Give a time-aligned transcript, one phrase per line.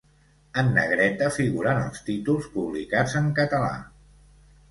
[0.61, 3.71] En negreta figuren els títols publicats en català.